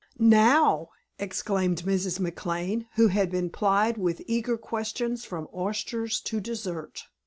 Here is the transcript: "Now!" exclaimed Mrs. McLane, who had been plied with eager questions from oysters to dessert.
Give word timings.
"Now!" 0.17 0.89
exclaimed 1.19 1.83
Mrs. 1.83 2.19
McLane, 2.19 2.87
who 2.95 3.09
had 3.09 3.29
been 3.29 3.51
plied 3.51 3.99
with 3.99 4.23
eager 4.25 4.57
questions 4.57 5.25
from 5.25 5.47
oysters 5.55 6.19
to 6.21 6.39
dessert. 6.41 7.03